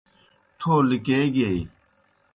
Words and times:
تھو 0.59 0.73
لِکیگیئی۔ 0.89 1.61